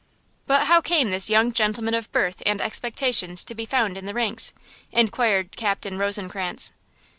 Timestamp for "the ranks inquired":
4.07-5.55